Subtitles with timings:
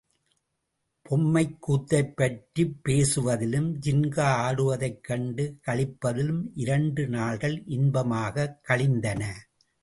[1.09, 9.49] பொம்மைக்கூத்தைப்பற்றிப் பேசுவதிலும், ஜின்கா ஆடுவதைக் கண்டு களிப்பதிலும் இரண்டு நாள்கள் இன்பமாகக் கழிந்தன.